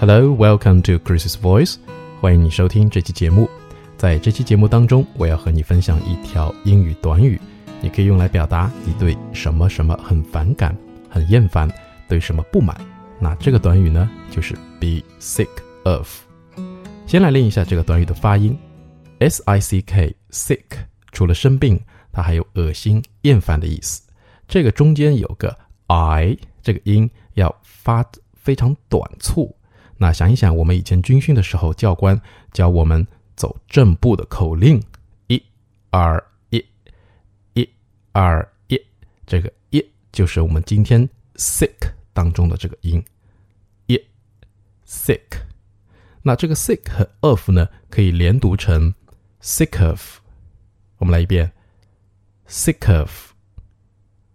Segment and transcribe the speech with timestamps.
[0.00, 1.76] Hello, welcome to Chris's Voice。
[2.22, 3.46] 欢迎你收听这期节目。
[3.98, 7.38] 在这期节目当中，我要和你分享一条英语短语，
[7.82, 10.74] 你可以用来表达你对什么什么很反感、
[11.10, 11.70] 很厌烦，
[12.08, 12.74] 对什么不满。
[13.18, 15.50] 那这个短语呢，就是 be sick
[15.84, 16.10] of。
[17.06, 18.58] 先来练一下这个短语的发音
[19.18, 20.64] ，s i c k sick。
[21.12, 21.78] 除了生病，
[22.10, 24.00] 它还有恶心、厌烦的意思。
[24.48, 25.54] 这个中间有个
[25.88, 29.54] i 这个音要发非常短促。
[30.02, 32.18] 那想一想，我们以前军训的时候，教官
[32.52, 34.82] 教我们走正步的口令：
[35.26, 35.42] 一、
[35.90, 36.64] 二、一、
[37.52, 37.68] 一、
[38.12, 38.80] 二、一。
[39.26, 43.04] 这个一就是我们今天 sick 当中的这个音，
[43.88, 44.02] 一
[44.88, 45.20] sick。
[46.22, 48.94] 那这个 sick 和 of 呢，可以连读成
[49.42, 50.20] sick of。
[50.96, 51.52] 我们来一遍
[52.48, 53.32] ，sick of。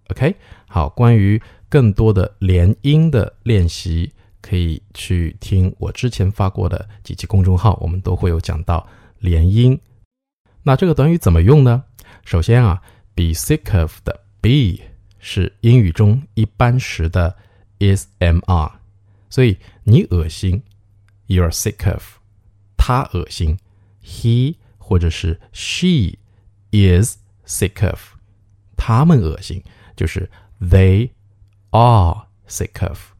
[0.09, 0.35] OK，
[0.67, 4.11] 好，关于更多的连音的练习。
[4.45, 9.79] 可以去听我之前发过的几期公众号，我们都会有讲到连音。
[10.61, 11.83] 那这个短语怎么用呢？
[12.23, 12.79] 首先啊
[13.15, 14.83] ，be sick of 的 be
[15.17, 17.35] 是英语中一般时的
[17.79, 18.71] is am are，
[19.31, 20.61] 所以你恶心
[21.25, 22.03] ，you're sick of；
[22.77, 23.57] 他恶心
[24.03, 26.19] ，he 或者是 she
[26.69, 27.97] is sick of；
[28.77, 29.63] 他们恶心，
[29.95, 30.29] 就是
[30.61, 31.09] they
[31.71, 33.14] are sick of。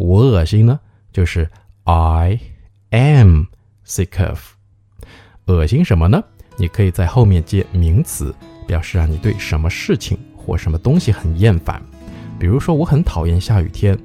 [0.00, 0.80] 我恶心呢，
[1.12, 1.46] 就是
[1.84, 2.40] I
[2.88, 3.44] am
[3.86, 4.40] sick of。
[5.44, 6.24] 恶心什么呢？
[6.56, 8.34] 你可以在后面接名词，
[8.66, 11.82] 表示啊你对什么事情或什么东西很厌烦。
[12.38, 13.98] 比如说，我很讨厌下雨天。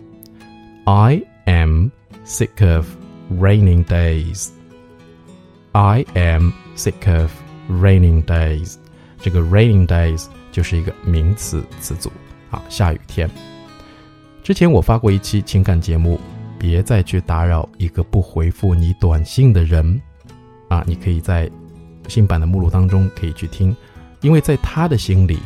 [0.84, 1.88] I am
[2.26, 2.86] sick of
[3.32, 4.50] raining days.
[5.72, 7.32] I am sick of
[7.70, 8.76] raining days.
[9.22, 12.12] 这个 raining days 就是一个名词词组
[12.52, 13.30] 啊，下雨天。
[14.46, 16.20] 之前我发过一期情感节目，
[16.60, 20.00] 别再去打扰一个不回复你短信的人，
[20.68, 21.50] 啊，你可以在
[22.08, 23.76] 新版的目录当中可以去听，
[24.22, 25.40] 因为在他的心里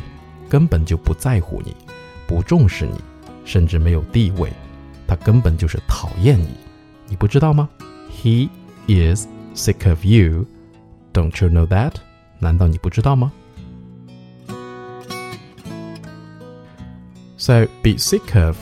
[0.50, 1.74] 根本就不在乎你，
[2.26, 2.92] 不重视你，
[3.46, 4.52] 甚至没有地位，
[5.06, 6.50] 他根本就是讨厌你，
[7.08, 7.70] 你不知道吗
[8.22, 8.50] ？He
[8.86, 10.44] is sick of you.
[11.14, 11.94] Don't you know that?
[12.38, 13.32] 难道你不知道吗
[17.38, 18.58] ？So be sick of.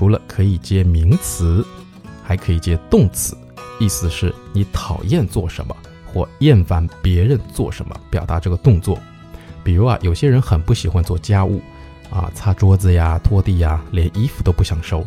[0.00, 1.62] 除了可以接名词，
[2.22, 3.36] 还可以接动词，
[3.78, 8.98] 意思是你讨厌做什么或厌烦别人做什么，表达这个动作。
[9.62, 11.60] 比如啊，有些人很不喜欢做家务，
[12.08, 15.04] 啊，擦桌子呀、拖地呀，连衣服都不想收。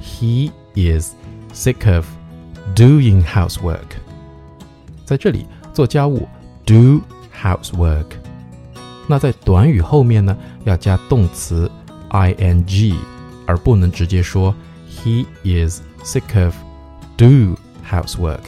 [0.00, 1.12] He is
[1.52, 2.06] sick of
[2.76, 3.98] doing housework。
[5.04, 6.28] 在这里做家务
[6.64, 7.00] ，do
[7.36, 8.06] housework。
[9.08, 11.68] 那在短语后面呢，要加动词
[12.10, 12.94] ing。
[13.50, 14.54] 而不能直接说
[14.88, 16.54] he is sick of
[17.16, 18.42] do housework。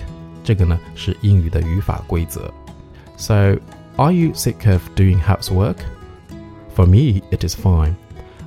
[0.45, 2.49] 这个呢是英语的语法规则。
[3.17, 3.57] So,
[3.97, 5.75] are you sick of doing housework?
[6.77, 7.95] For me, it is fine.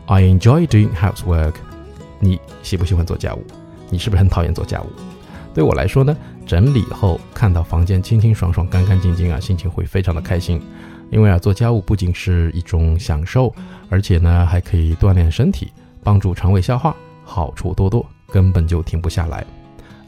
[0.06, 1.56] I enjoy doing housework.
[2.20, 3.44] 你喜不喜欢做家务？
[3.90, 4.88] 你是不是很讨厌做家务？
[5.54, 6.16] 对我来说呢，
[6.46, 10.62] 整理后看到房间清清爽爽、干干净净啊，心情会非常的开心。
[11.12, 13.54] 因为啊，做家务不仅是一种享受，
[13.90, 15.74] 而且呢，还可以锻炼身体。
[16.06, 19.44] 帮助肠胃消化，好处多多，根本就停不下来。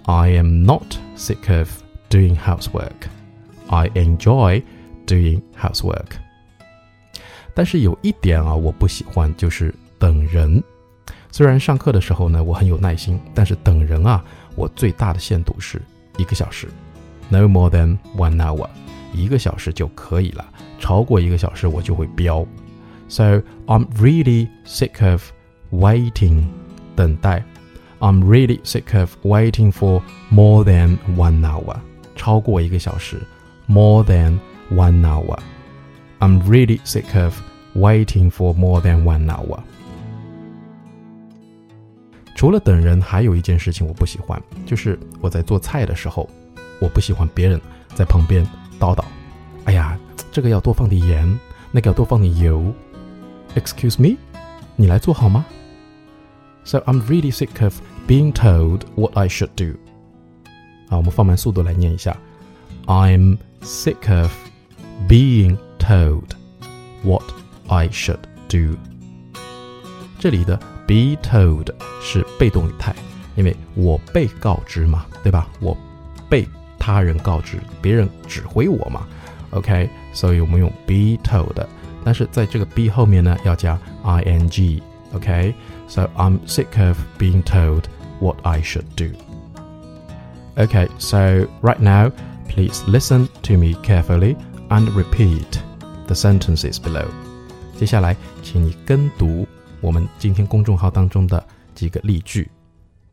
[0.03, 0.85] I am not
[1.17, 1.67] sick of
[2.11, 3.09] doing housework.
[3.67, 4.61] I enjoy
[5.07, 6.11] doing housework.
[7.55, 10.63] 但是有一点啊，我不喜欢，就是等人。
[11.31, 14.23] 虽然上课的时候呢，我很有耐心，但是等人啊，
[14.55, 15.81] 我最大的限度是
[16.17, 16.67] 一个小时
[17.29, 18.69] ，no more than one hour，
[19.13, 20.45] 一个小时就可以了。
[20.79, 22.45] 超过一个小时我就会飙。
[23.09, 25.23] So I'm really sick of
[25.70, 26.44] waiting
[26.94, 27.44] 等待。
[28.00, 31.76] I'm really sick of waiting for more than one hour，
[32.16, 33.20] 超过一个小时，
[33.68, 34.38] more than
[34.70, 37.34] one hour。I'm really sick of
[37.74, 39.60] waiting for more than one hour。
[42.34, 46.28] 除了等人，还有一件事情我不喜欢，就是我在做菜的时候，
[46.80, 47.60] 我不喜欢别人
[47.94, 48.44] 在旁边
[48.80, 49.04] 叨叨。
[49.64, 49.96] 哎呀，
[50.32, 51.38] 这个要多放点盐，
[51.70, 52.72] 那个要多放点油。
[53.54, 54.16] Excuse me，
[54.74, 55.46] 你来做好吗
[56.66, 57.74] ？So I'm really sick of
[58.06, 59.76] being told what I should do.
[60.88, 62.16] 啊，我们放慢速度来念一下。
[62.86, 64.32] I'm sick of
[65.08, 66.30] being told
[67.02, 67.24] what
[67.68, 68.76] I should do.
[70.18, 70.56] 这里的
[70.86, 71.68] be told
[72.00, 72.94] 是被动语态，
[73.34, 75.48] 因为我被告知嘛，对吧？
[75.60, 75.76] 我
[76.28, 76.46] 被
[76.78, 79.06] 他人告知，别人指挥我嘛。
[79.50, 81.66] OK，所以我们用 be told，
[82.04, 84.80] 但是在这个 be 后面呢，要加 ing。
[85.86, 87.88] OK，so I'm sick of being told
[88.20, 89.12] what I should do。
[90.56, 92.12] Okay, so right now,
[92.48, 94.36] please listen to me carefully
[94.70, 95.62] and repeat
[96.06, 97.08] the sentences below.
[97.78, 99.46] 接下来，请你跟读
[99.80, 102.50] 我们今天公众号当中的几个例句。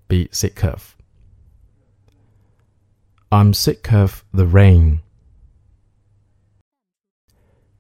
[0.08, 0.96] Be sick of.
[3.30, 5.00] I'm sick of the rain.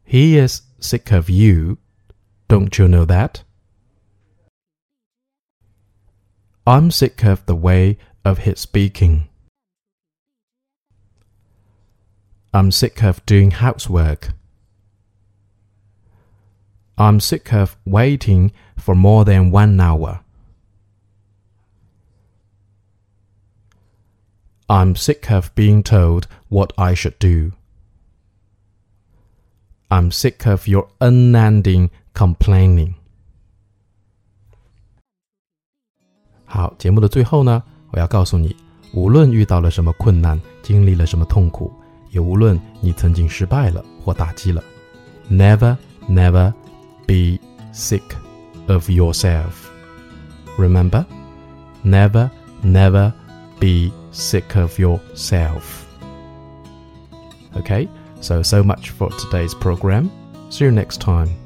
[0.06, 1.78] He is sick of you.
[2.48, 3.42] Don't you know that?
[6.67, 9.29] I'm sick of the way of his speaking.
[12.55, 14.31] I'm sick of doing housework.
[16.97, 20.21] I'm sick of waiting for more than one hour.
[24.67, 27.53] I'm sick of being told what I should do.
[29.91, 32.95] I'm sick of your unending complaining.
[36.64, 37.62] 好，节目的最后呢，
[37.92, 38.56] 我要告诉你，
[38.94, 41.72] 无论遇到了什么困难，经历了什么痛苦，
[42.12, 44.64] 也无论你曾经失败了或打击了，
[45.30, 45.76] never
[46.08, 46.52] never
[47.06, 47.40] be
[47.74, 48.02] sick
[48.68, 49.68] of yourself.
[50.58, 51.06] Remember,
[51.84, 52.30] never
[52.64, 53.12] never
[53.60, 55.64] be sick of yourself.
[57.56, 57.88] Okay,
[58.22, 60.10] so so much for today's program.
[60.50, 61.43] See you next time.